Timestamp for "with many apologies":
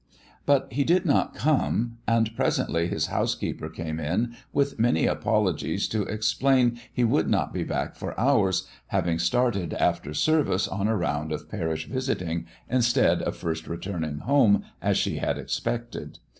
4.51-5.87